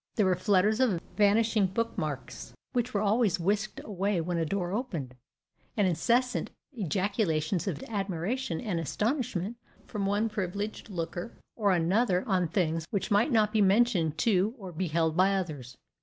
[0.15, 4.71] There were flutters of vanishing book marks, which were always whisked away when a door
[4.71, 5.13] opened;
[5.77, 12.87] and incessant ejaculations of admiration and astonishment from one privileged looker or another on things
[12.89, 15.77] which might not be mentioned to or beheld by others.